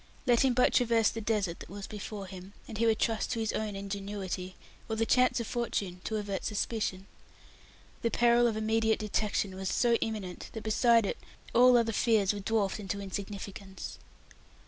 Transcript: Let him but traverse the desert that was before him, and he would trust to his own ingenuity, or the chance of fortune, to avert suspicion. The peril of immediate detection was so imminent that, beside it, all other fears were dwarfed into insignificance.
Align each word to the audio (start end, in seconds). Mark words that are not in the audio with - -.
Let 0.25 0.39
him 0.43 0.55
but 0.55 0.73
traverse 0.73 1.09
the 1.11 1.21
desert 1.21 1.59
that 1.59 1.69
was 1.69 1.85
before 1.85 2.25
him, 2.25 2.53
and 2.67 2.79
he 2.79 2.87
would 2.87 2.97
trust 2.97 3.29
to 3.33 3.39
his 3.39 3.53
own 3.53 3.75
ingenuity, 3.75 4.55
or 4.89 4.95
the 4.95 5.05
chance 5.05 5.39
of 5.39 5.45
fortune, 5.45 6.01
to 6.05 6.15
avert 6.17 6.43
suspicion. 6.43 7.05
The 8.01 8.09
peril 8.09 8.47
of 8.47 8.57
immediate 8.57 8.97
detection 8.97 9.55
was 9.55 9.69
so 9.69 9.93
imminent 10.01 10.49
that, 10.53 10.63
beside 10.63 11.05
it, 11.05 11.19
all 11.53 11.77
other 11.77 11.93
fears 11.93 12.33
were 12.33 12.39
dwarfed 12.39 12.79
into 12.79 12.99
insignificance. 12.99 13.99